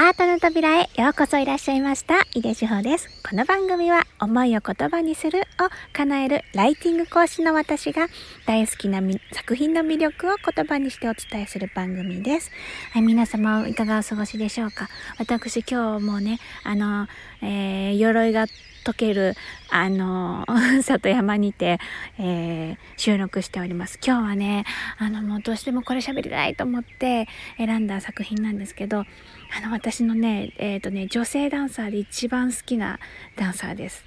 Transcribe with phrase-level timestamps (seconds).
[0.00, 2.20] アートの扉へようこそいらっしゃいました。
[2.32, 3.08] 井出志保です。
[3.28, 5.42] この番組は思いを言葉にするを
[5.92, 8.06] 叶えるライティング講師の私が
[8.46, 9.00] 大好きな
[9.32, 12.52] 作品の魅力を言葉にしてお伝えする番組です。
[12.92, 14.88] はい、皆様いかがお過ごしでしょうか？
[15.18, 17.08] 私今日もね、あの、
[17.42, 18.46] えー、鎧が
[18.84, 19.34] 溶ける、
[19.68, 20.46] あの、
[20.82, 21.80] 里山にて、
[22.18, 23.98] えー、収録しております。
[24.00, 24.64] 今日はね、
[24.98, 27.26] あの、もうどうしてもこれ喋りたいと思って
[27.56, 29.04] 選んだ作品なんですけど、
[29.56, 32.98] あの、私のね、えっ、ー、とね、女性ダンサーで一番好きな
[33.36, 34.04] ダンサーです。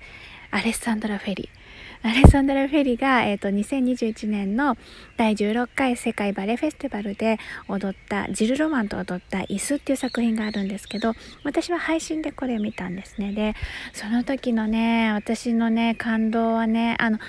[0.52, 1.61] アレッサンドラ・フェリー。
[2.03, 4.75] アレッサンドラ・フェリーが、えーと、2021年の
[5.17, 11.13] 第16回世界バレエフェスティバルで踊ったジル・ロマンと踊った椅子っていう作品があるんですけど
[11.44, 13.53] 私は配信でこれを見たんですねで
[13.94, 17.19] その時のね私のね感動はねあの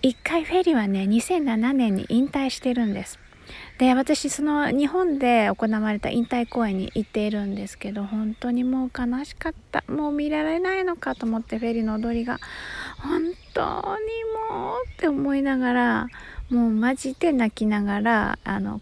[0.00, 3.18] 一回フェリーはね2007年に引退してるんです
[3.78, 9.82] で私その日本で行われた引退公演に行っているんですけど本当にもう悲しかった。
[9.88, 12.38] もう見られないのかと思ってフェリーの踊りが
[12.98, 13.20] 本
[13.52, 16.06] 当にもうって思いながら
[16.50, 18.80] もうマジで泣きながらあの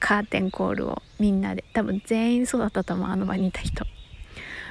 [0.00, 3.86] カーテンコールをみんなで多分全員そうだったと思うあの場にいた人。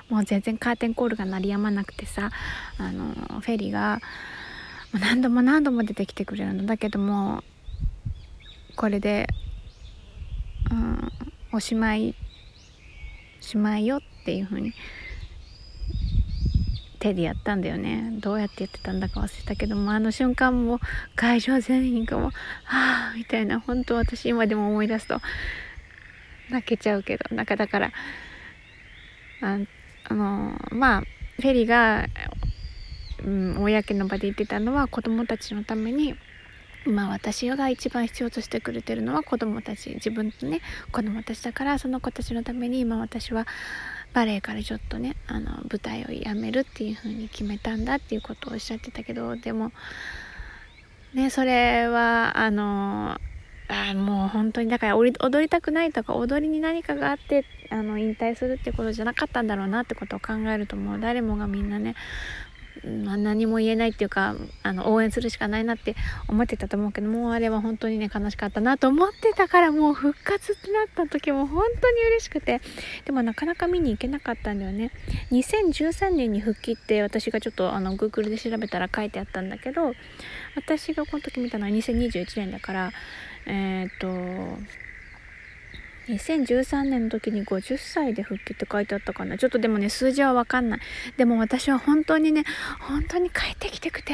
[0.10, 2.32] もう全然カーテンコールが鳴りやまなくてさ
[2.78, 4.02] あのフェリーが
[4.92, 6.66] 何度も何度も出てきてくれるの。
[6.66, 7.46] だけども
[8.76, 9.28] これで、
[10.72, 11.12] うん、
[11.52, 12.16] おしまい
[13.40, 14.74] しまいよっていう風に
[17.00, 18.12] 手でやったんだよね。
[18.20, 20.80] どうやってやってたんだか忘れたけどもあの瞬間も
[21.16, 25.20] 会場全員がもはあみたいな本当私今でも思い出すと
[26.52, 27.92] 泣けちゃうけどなんかだから
[29.42, 29.58] あ
[30.10, 31.02] あのまあ
[31.38, 32.06] フェリーが、
[33.26, 36.16] うん、公の場で言ってたのは子供たちのために
[36.86, 39.92] 今私が一番必要としてくれてるのは子供たち。
[39.92, 43.46] 自分とね子供たちだからその子たちのために今私は
[44.14, 49.72] バレエからちょっとねあの舞台をやめるっていう風に決めたんだっていうことをおっしゃってたけどでも
[51.14, 53.20] ねそれはあの
[53.68, 61.96] あもう本当にだから踊りたくないとか踊りに何かがあってあの引退するってことじゃなかったんだろうなってことを考えるともう誰もがみんなね
[62.84, 65.96] まあ、何も言えないっていうかあの応援するしかないなって
[66.28, 72.62] 思ってたと思うけどもうあれは本当にね悲しかったなと思ってたからもう復活ってなった時も本当に嬉しくて。
[73.06, 74.92] でもなかなか見に行けなかったんだよね。
[75.32, 79.94] 2013年に復帰って私がちょっとあの Google で調べたら書いてあったんだけど
[80.56, 82.92] 私がこの時見たのは2021年だから
[83.46, 84.08] えっ、ー、と
[86.12, 89.38] 2013年の時に50歳で復帰って書いてあったかな。
[89.38, 90.80] ちょっとでもね数字は分かんない。
[91.18, 92.44] でも私は本当にね
[92.80, 94.14] 本当に帰ってきてくれて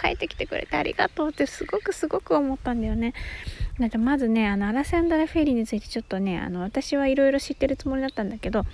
[0.00, 3.14] 帰ってきてくれてありがとうってすごくすごく思ったんだよね。
[3.78, 8.66] だってまずねあのアラセンドラ・フェリーについてちょっとねあの私はいろいろ知ってるつもりだったんだけど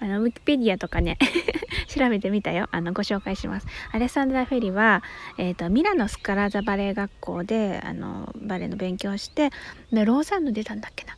[0.00, 1.18] あのウィキペディアとかね
[1.88, 2.68] 調べてみたよ。
[2.72, 3.66] あのご紹介します。
[3.92, 5.02] アレサンドラ・フェリは、
[5.38, 9.50] えーと、ミラノスカラザバレエ学校であのバレエの勉強をして
[9.92, 11.16] でローザンヌ出たんだっけな。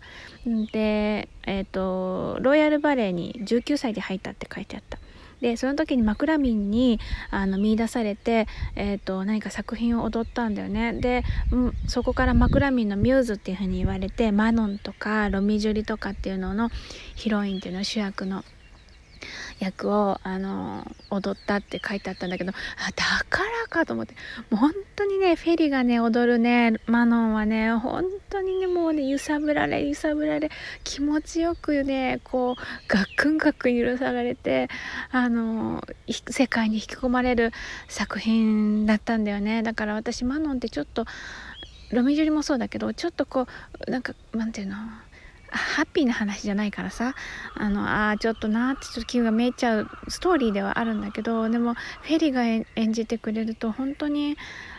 [0.72, 4.98] で、えーと、ロイヤルバレエに19歳で入ったって書いてあった。
[5.40, 6.98] でその時にマクラミンに
[7.30, 10.94] あの見出されて、えーと、何か作品を踊ったんだよね。
[10.94, 16.70] で、うん、そこからマクラミンのミューズっていう風に言われてマノンとかロミジュリとかっていうのの
[17.14, 18.44] ヒロインっていうの主役の
[19.58, 22.54] 役をあの踊ったって書いてあったんだけどあ
[22.94, 24.14] だからかと思って。
[24.50, 30.50] もう本当にねフェリーがね踊るねマノンはね本当にねもうね揺さぶられ揺さぶられ
[30.84, 32.54] 気持ちよくねこう
[32.88, 34.68] ガックンガックン揺さられて
[35.10, 35.82] あの
[36.30, 37.52] 世界に引き込まれる
[37.88, 39.62] 作品だったんだよね。
[39.62, 41.04] だから私マノンってちょっと
[41.90, 43.46] ロミジュリもそうだけどちょっとこ
[43.86, 44.76] うなんかなんていうの？
[45.50, 47.14] ハッピーな話じゃないからさ
[47.54, 54.36] あのあちょっとなってちょっと気がめいちゃうストーリーではあるんだけどでもフェリーが演じてくれると本当に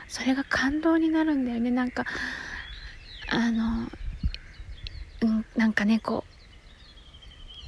[0.08, 1.70] それが感動になるんだよね。
[1.70, 2.06] なんか
[3.30, 3.88] あの、
[5.22, 6.40] うん、なんかねこう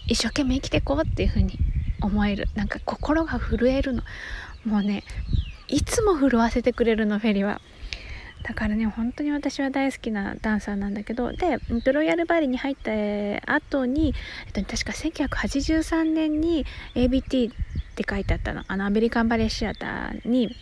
[0.07, 1.59] 一生懸命生きていこうっていう風に
[2.01, 2.47] 思える。
[2.55, 4.01] なんか心が震えるの。
[4.65, 5.03] もうね
[5.67, 7.61] いつも震わせてくれるのフェリーは。
[8.51, 12.91] だからね本当に私は大好きなダンサーなんだけどでロイヤルバレーに入った
[13.53, 14.13] 後に、
[14.45, 17.49] えっと、確か1983年に ABT っ
[17.95, 18.65] て書いてあったの。
[18.67, 20.53] あのアメリカンバレエシアターに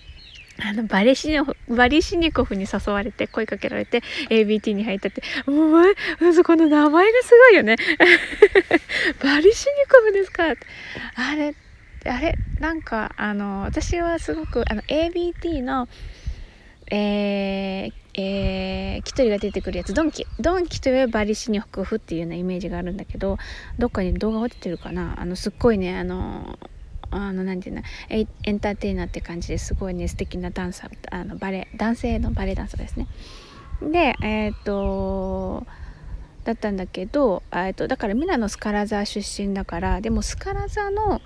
[0.64, 5.24] あのバレシニバリシニコフに誘われて声かけられて ABT に入ったって。
[5.48, 5.96] お前
[6.44, 7.76] この名前がすごいよね。
[9.24, 11.56] バリシニコフですかあれ
[12.06, 15.88] あれなんかあの私はすごくあの ABT の
[16.90, 19.94] えー、えー、キトリが出てくるやつ。
[19.94, 20.26] ドンキ。
[20.40, 23.38] ドンキといえばバリシニホクフっていうようなイメージがあるんだけど
[23.78, 25.20] どっかに動画が出てるかな。
[25.20, 26.58] あのすっごいねあの
[27.12, 33.08] あの何て言うのエエンターテイナーって感じですごいね素敵なダンサーあのバレ男性のバレエダンサーですね。
[33.82, 35.66] でえっ、と
[36.44, 41.22] だったんだけど、えー、とだからミラノスカラザ出身だからでもスカラザの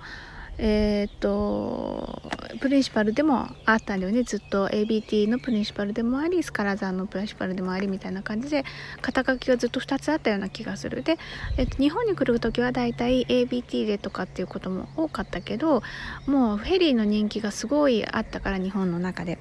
[0.58, 2.22] えっ、と
[2.60, 4.22] プリンシパルでもあったんだよね。
[4.22, 8.64] ずっと ABT のプリンシパルでもありスカラザーのプリンシパルでもありみたいな感じで
[9.00, 11.02] 肩書きがずっと2つあったような気がする。
[11.02, 11.18] で、
[11.56, 15.82] えー、と日本に来る時はだいたい ABT でとかっていうことも多かったけど
[16.26, 19.38] もうフェリーの人気がすごいあったから日本の中で。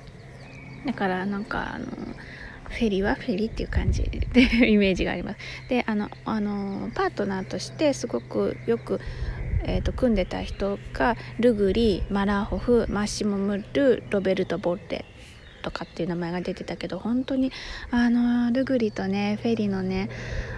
[0.85, 5.37] だからなんかあのフェリーはフェリーっていう感じでイメージがあります。
[5.69, 8.99] であのあのパートナーとしてすごくよく
[9.65, 15.05] えーと、組んでた人がルグリマラーホフマッシモ・ムルロベルト・ボッレ
[15.63, 17.51] とかっていう名前が出てたけど本当に
[17.89, 20.09] あのルグリとねフェリーのね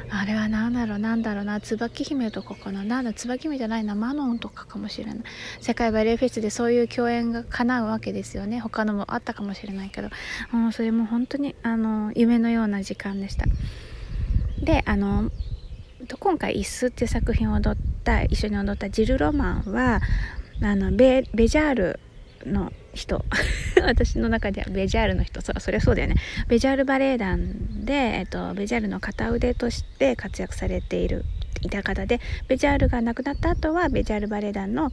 [0.10, 2.84] あれは何だろう何だろうな椿姫とかかな。
[2.84, 5.18] なんだ椿姫じゃないなマノンとかかもしれない。
[5.62, 8.60] 世界バレエフェスでそういう共演が叶うわけですよね。
[8.60, 10.10] 他のもあったかもしれないけど。
[10.52, 13.46] もうそれも本当にあの夢のような時間でした。
[14.62, 15.32] であの
[16.06, 20.02] 今回「イス」っていう作品を踊った一緒に踊ったジル・ロマンは
[20.62, 22.00] あのベベジャール
[22.46, 23.26] の人。
[23.86, 25.42] 私の中ではベジャールの人。
[25.42, 26.16] そそりゃそうだよね。
[26.48, 31.26] ベジャールバレエ団で、えっと、ベジャールの片腕として活躍されている
[31.62, 34.92] いた方でベジャールが亡くなった後はベジャールバレエ団の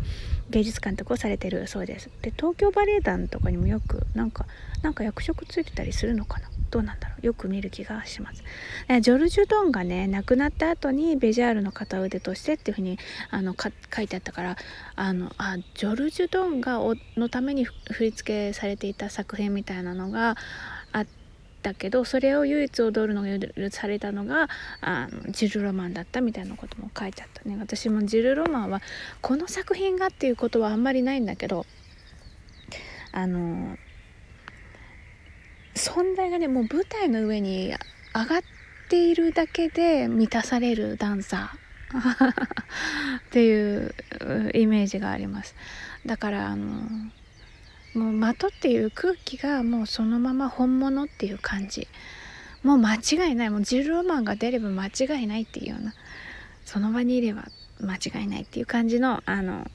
[0.50, 2.11] 芸術監督をされてるそうです。
[2.23, 4.47] で東京バレエ団とかにもよくなんか
[4.82, 6.51] なんか役職ついてたりするのかな？
[6.72, 8.42] どうなんだろうよく見る気がします。
[9.02, 12.98] ジョルジュ・ドンがね亡くなった後にベジャールの片腕としてっていうふうに
[13.30, 14.56] あの書いてあったから
[14.96, 16.80] あのあジョルジュ・ドンが
[17.16, 20.38] のために振り付けされていた作品みたいなのが
[20.92, 21.06] あっ
[21.62, 24.48] たけどそれを唯一踊るのが許されたのが
[24.80, 28.80] あのジル・ロマンだったみたいなことも書いてあったね私もジル・ロマンは
[29.20, 31.66] この作品がっていうことはあんまりないんだけど
[33.12, 33.76] あの
[35.74, 37.74] 存在がねもう舞台の上に
[38.14, 38.42] 上がっ
[38.88, 41.62] ているだけで満たされるダンサー
[43.19, 43.94] っていう
[44.54, 45.54] イメージがあります。
[46.06, 46.66] だからあの
[47.94, 51.88] もうまとっている空気がもうそのまま本物っていう感じ。
[52.62, 53.50] もう間違いない。
[53.50, 55.94] もうジル・ロマンが出れば間違いないっていうような。
[56.64, 57.44] その場にいれば
[57.80, 59.68] 間違いないっていう感じのあの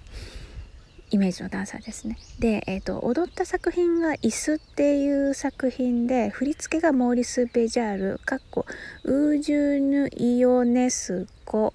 [1.09, 2.18] イメージのダンサーですね。
[2.39, 8.65] で、えーと、踊った作品が「椅子」っていう作品で振り付けがモーリス・ベジャールかっこ
[9.04, 11.74] ウージュヌ・イオネスコ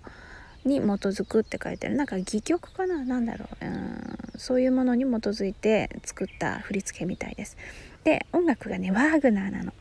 [0.65, 3.05] に基づくって書いてあるなんか戯曲かな？
[3.05, 3.65] 何だろう？
[3.65, 7.57] うんそういうものに基づいて作った振り付けみたいです。
[8.05, 9.73] で音楽がねワーグナーなの。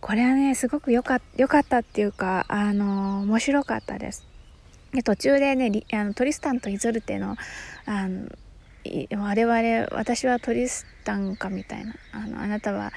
[0.00, 4.24] これはねすごく良かかったっていうかあの面白かったです。
[4.92, 7.36] で途中でねあのトリスタンとイゾルテの
[7.84, 8.28] あの
[9.16, 11.94] 我々私はトリスタンかみたいな。
[12.12, 12.92] あのあなたは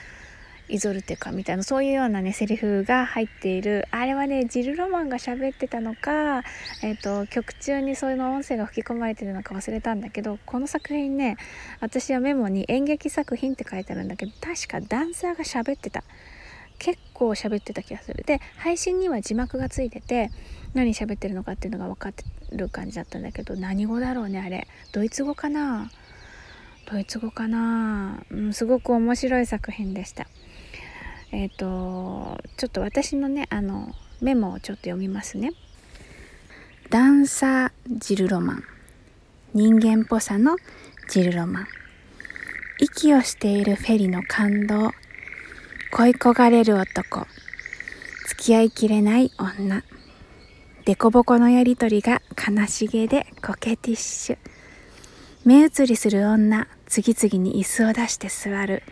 [0.72, 3.88] イゾルテかみたいなそういうようなねセリフが入っている。
[3.92, 6.44] あれはねジル・ロマンが喋ってたのか、
[6.82, 11.36] えーと、曲中にそういうの音声が吹き込まれてるのか忘れたんだけどこの作品ね
[11.82, 16.02] 私はメモに演劇作品って書いてあるんだけど確かダンサーが喋ってた。
[16.02, 16.10] 結
[17.22, 18.24] 構喋ってた気がする。
[18.26, 20.32] で配信には字幕がついてて
[20.74, 24.68] 何喋ってるのかっていうのが分かってる感じだったんだけど何語だろうねあれ。
[24.92, 25.92] ドイツ語かな？
[26.92, 30.26] ドイツ語かな、うん、すごく面白い作品でした。
[31.32, 35.52] えっ、ー、とちょっと私のねあのメモをちょっと読みますね。
[36.90, 38.64] ダンサージルロマン。
[39.54, 40.58] 人間っぽさの
[41.10, 41.68] ジルロマン。
[42.80, 44.92] 息をしているフェリの感動。
[45.94, 47.28] 恋焦がれる男。
[48.26, 49.84] 付き合いきれない女。
[50.86, 54.38] デコボコのやりとりが悲しげでコケティッシュ。
[55.44, 56.66] 目移りする女。
[56.88, 58.84] 次々に椅子を出して座る。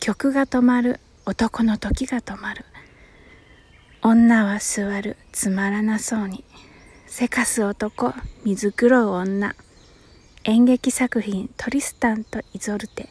[0.00, 0.98] 曲が止まる。
[1.26, 2.64] 男の時が止まる。
[4.02, 5.16] 女は座る。
[5.30, 6.44] つまらなそうに。
[7.06, 8.14] せかす男
[8.44, 9.54] 水黒う女。
[10.42, 13.10] 演劇作品「トリスタンとイゾルテ」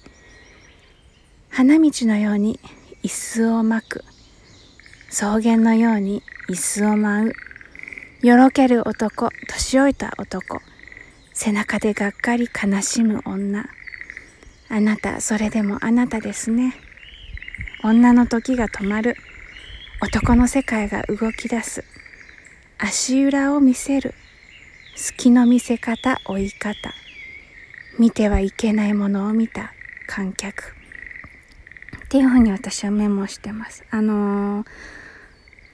[1.50, 2.60] 花道のように
[3.02, 4.04] 椅子を巻く。
[5.10, 7.34] 草原のように椅子を舞う。
[8.28, 9.30] よろける男。
[9.48, 10.62] 年老いた男。
[11.34, 13.70] 背中でがっかり悲しむ女。
[14.68, 16.76] あなたそれでもあなたですね。
[17.86, 19.16] 女の時が止まる。
[20.02, 21.86] 男の世界が動き出す。
[22.78, 24.14] 足裏を見せる。
[24.98, 26.94] 好きの見せ方追い方。
[27.98, 29.72] 見てはいけないものを見た。
[30.06, 30.79] 観客。
[32.10, 33.86] っていうふうに私はメモしてます。
[33.92, 34.68] あのー、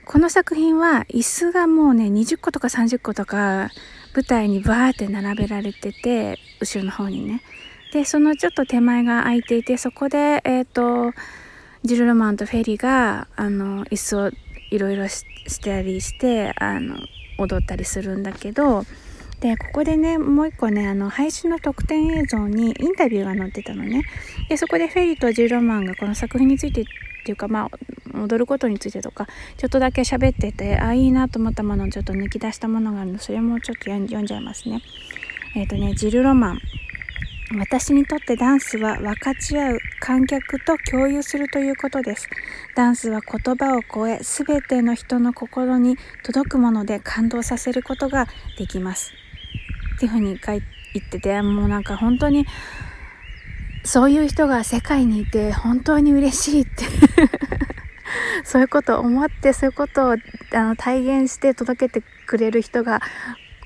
[0.03, 3.69] この作品は椅子がもうね20個とか30個とか
[4.13, 7.41] 舞台にバーって並べられてて後ろの方にね
[7.93, 11.13] でそのちょっと手前が空いていてそこでえっ、ー、と
[11.83, 14.31] ジル・ロマンとフェリーがあの椅子を
[14.71, 15.23] いろいろし
[15.61, 16.97] たりしてあの
[17.37, 18.83] 踊ったりするんだけど
[19.39, 24.03] でここでねもう一個ねあの配信の特典映像にインタビューが載ってたのね
[24.49, 26.85] でそこでフェリーとジル・ロマンがこの作品についてっ
[27.25, 29.27] ていうかまあ踊ることについてとか
[29.57, 34.81] ちょっとだけ喋っててあいいなと思ったものをちょっと抜き出したものがあるのそれもちょっと読んじゃいますね
[35.55, 36.61] えっ、ー、とねジル・ロマン
[37.59, 42.27] 私にとってダンスは分かち合う観客と共有するということです。
[42.75, 48.27] ダンスは言葉を超え全ての人の心に届くもので感動させることが
[48.57, 49.13] できます。
[49.95, 50.61] っていうふうに書い
[51.09, 52.45] ててもうなんか本当に
[53.83, 56.85] そういう人が世界にいて本当に嬉しいって
[58.43, 60.15] そういうことを思ってそういうことを
[60.53, 63.01] あの体現して届けてくれる人が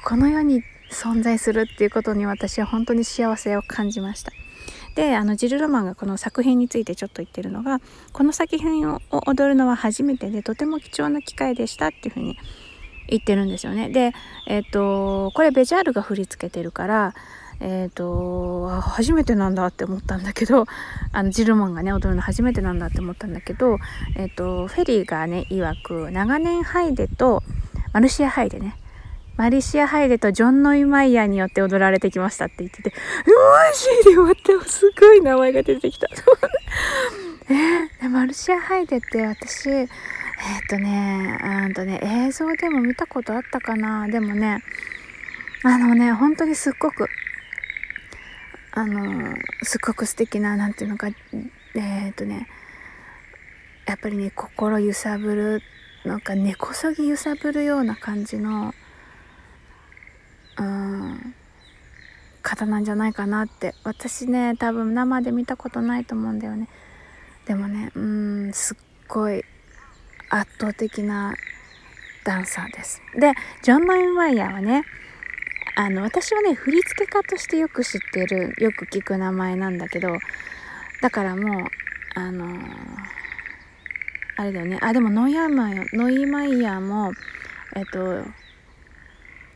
[0.03, 4.31] この世に存在するっていうことに私は本当に幸せを感じました。
[4.95, 7.79] であのジル・ロマンがこの作品についてちょっと言ってるのが
[8.11, 12.37] この作品を踊るのは初めてでとても貴重な機会でしたっていうふうに
[13.09, 13.89] 言ってるんですよね。
[13.89, 14.13] で
[14.47, 17.13] えっ、ー、とこれベジャールが振り付けてるから
[17.59, 20.65] えっ、ー、と初めてなんだって思ったんだけど
[21.11, 23.77] あのジルマンがね踊るの初めてなんだって思ったんだけど、
[24.15, 27.43] えっ、ー、とフェリーがね曰く長年ハイデと
[27.93, 28.75] マルシアハイデね
[29.39, 32.91] マリシア・ハイデとジョン・ノイマイヤーによって踊られてきましたって言ってて、
[33.25, 36.09] マジで終わったすごい名前が出てきた。
[38.01, 39.87] えー、マルシア・ハイデって私、
[40.39, 44.07] え、っとね、うんとね、映像でも見たことあったかな。
[44.07, 44.63] でもね、
[45.63, 47.07] あのね、本当にすっごく、
[48.71, 52.47] あの、すっごく素敵な、なんていうのか、えー、っとね、
[53.85, 55.61] やっぱりね、心揺さぶる、
[56.05, 58.73] なんか根こそぎ揺さぶるような感じの、
[60.57, 61.35] うん
[62.41, 66.67] 方なんじゃないかなって私ね多分生で見たことないと思うんだよね
[67.45, 68.77] でもねうんすっ
[69.07, 69.43] ごい
[70.29, 71.35] 圧倒的な
[72.23, 73.01] ダンサーです。
[73.15, 74.83] でジョン・マインワイヤーはね
[75.75, 80.17] あの私はね振付家としてよく知ってるよく聞く名前なんだけど
[81.01, 81.65] だからもう
[82.15, 82.59] あのー、
[84.37, 84.77] あれだよね。
[84.81, 87.13] あでもノイヤーマイノイマイヤーも
[87.75, 88.23] えっと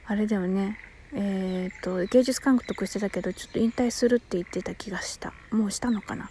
[0.06, 0.78] あれだよね。
[1.16, 5.32] えーと、芸術監督してたけどちょっと引退するって言ってた気がした。
[5.52, 6.30] もうしたのかな。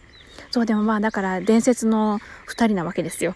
[0.53, 3.35] そうでもまあだから伝説の2人なわけですよ。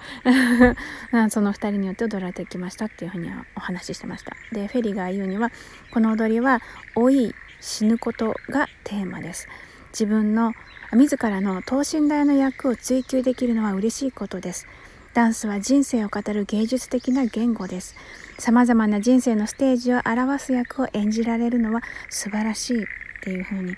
[1.31, 4.37] その2人によって踊られてきましたっていうふうにはお話ししてました。
[4.53, 5.51] でフェリーが言うには
[5.91, 6.61] この踊りは
[6.95, 9.49] 老い死ぬことがテーマです。
[9.93, 10.53] 自分の
[10.93, 14.67] 自らの等身大の役を追求できるのは嬉しいことです。
[15.15, 17.97] ダンスは人生を語る芸術的な言語です。
[18.39, 21.81] さまざまな人生のステージを表す役を演じられるのは
[22.11, 22.87] 素晴らしいっ
[23.23, 23.75] ていうふうに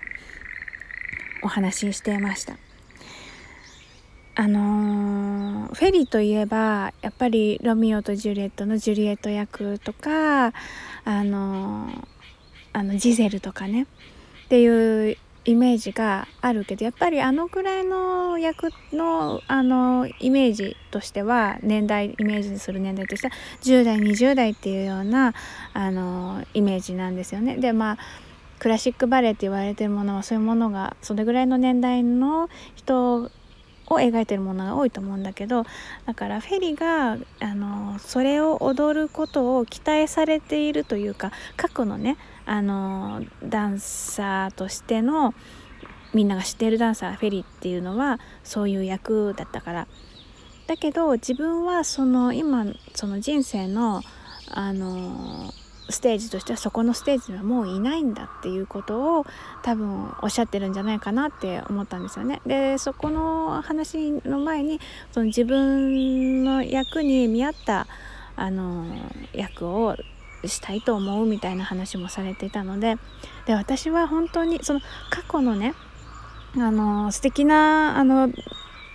[1.40, 2.67] お話ししていました。
[4.40, 10.52] あのー、フェリーといえばやっぱりロミオとジュリエットのジュリエット役とか
[11.04, 12.06] あのー、
[12.72, 13.82] あのジゼルとかね
[14.44, 25.34] っていうイメージがあるけどやっぱりあのくらいの役のあのイメージとしては年代イメージする年代としては10代20代っていうような
[25.72, 27.56] あのイメージなんですよね。
[27.56, 27.98] でまあ
[28.60, 33.32] クラシックバレエって言われてるものはそういうものがそれぐらいの年代の人
[33.90, 35.64] を描いてるものが多いと思うんだけど
[36.06, 42.16] だからフェリがあのそれを踊ることを期待されているというか過去のね
[42.46, 45.34] あのダンサーとしての
[46.14, 49.88] みんなが知っているダンサーフェリっていうのはそういう役だったから。
[50.66, 54.02] だけど自分はその今その人生の
[54.50, 55.50] あの
[55.90, 59.26] ステージとしてはそこのステージにはもういないんだっていうことを
[59.62, 62.40] 多分おっしゃってるんじゃないかなって思ったんですよね。
[62.46, 64.80] でそこの話の前に
[65.12, 67.86] その自分の役に見合った
[68.36, 68.86] あの
[69.32, 69.96] 役を
[70.44, 72.96] したいと思うみたいな話もされていたので
[73.46, 74.80] で私は本当にその
[75.10, 75.74] 過去のね
[76.56, 78.30] あの素敵なあの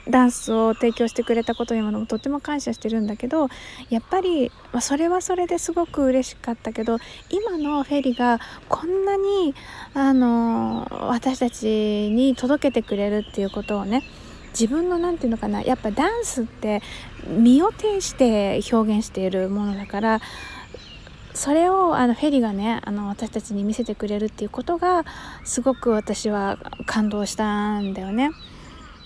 [0.10, 3.48] ダンスを提供してくれたことにもとっても感謝してるんだけど
[3.89, 6.98] やっぱり、まそれはそれですごく嬉しかったけど
[7.29, 9.55] 今のフェリーがこんなに
[9.93, 11.65] あの私たち
[12.12, 14.03] に届けてくれるっていうことをね
[14.50, 16.81] 自分の何て言うのかなやっぱダンスって
[17.27, 20.22] 身を挺して表現しているものだから
[21.33, 25.03] それをあのフェリーがねあの私たちに見せてくれるっていうことが
[25.43, 28.29] すごく私は感動したんだよね。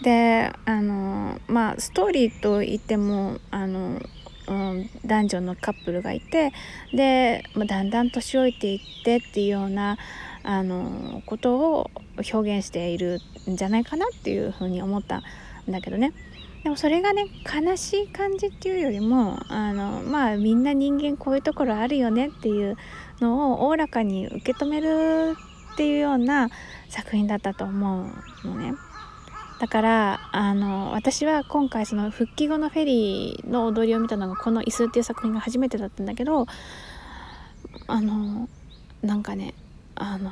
[0.01, 3.99] であのまあストーリーといってもあの、
[4.47, 6.53] うん、男女のカップルがいて
[6.93, 9.97] で、まあ、だんだん年老いていってっていうような
[10.43, 11.91] あのことを
[12.31, 15.23] 表現しているんじゃないかなっていうふうに思ったん
[15.69, 16.13] だけどね。
[16.63, 22.75] でもそれがね悲しい感じっていうよりもあのまあみんな人間こういうところあるよねっていう
[23.21, 25.35] のをおおらかに受け止める
[25.73, 26.49] っていうような
[26.89, 28.11] 作品だったと思
[28.43, 28.73] うのね。
[29.59, 36.45] だからあの私は今回その復帰後のフェリーの踊りを見たのがこの「椅子」っていう作品が初めてだったんだけど
[37.87, 38.47] あの
[39.01, 39.53] なんかね
[39.95, 40.29] あの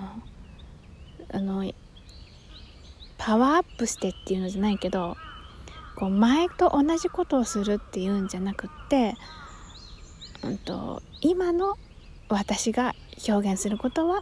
[1.33, 1.71] あの
[3.17, 5.17] パワーアップしてっていうのじゃないけど
[5.95, 9.15] こう前と同じことをするっていうんじゃなくって、
[10.43, 11.77] うんと、今の
[12.27, 12.93] 私が
[13.27, 14.21] 表現することは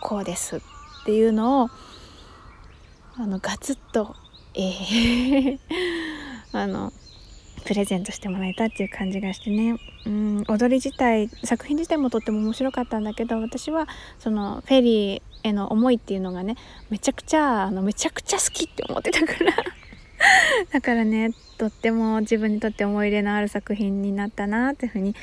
[0.00, 0.60] こうですっ
[1.06, 1.70] ていうのを
[3.16, 4.14] あのガツッと、
[4.58, 5.58] えー。
[6.52, 6.92] あの
[7.64, 9.76] プレゼントしてもらえたっていう感じがしてね。
[10.06, 13.86] うん踊り自体作品自体もとっても面白かったんだけど私は
[14.18, 16.56] そのフェリーへの思いっていうのがね
[16.88, 19.52] めちゃくちゃあのめちゃくちゃ好きって思ってたから。
[20.72, 25.14] だからねとっても自分にとって思い入れのある作品になったなっていうふうに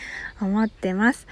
[0.42, 1.28] 思ってます。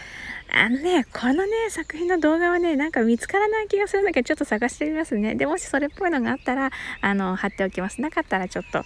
[0.55, 5.35] あのねこのね作品の動画はねなんか見つからない気がするんだけどちょっと探してみますね。
[5.35, 7.99] でもしそれっぽいのがあったらあの貼っておきます。
[8.01, 8.83] なかったらちょっと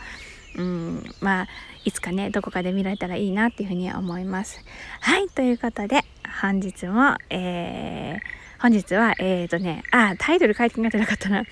[0.58, 1.48] うんまあ
[1.84, 4.64] いつかねどこかで見られたらいいなっていうふうに思います。
[5.02, 6.04] はいということで
[6.42, 11.44] 本日もえー、本日はえ、ー、とねあタイトル書いてなかったな。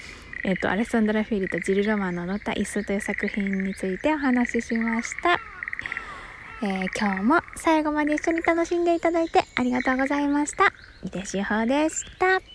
[0.45, 5.54] えっ、ー、と、アレッサンドラ・フィーリとジル・ロマンの乗った椅子という作品についてお話ししました。
[6.61, 10.73] えー、今日も最後まで一緒に楽しんでいただいてありがとうございました。
[11.03, 12.54] 井出志保でした。